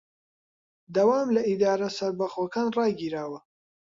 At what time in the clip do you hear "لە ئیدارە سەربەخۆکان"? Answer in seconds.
1.35-2.67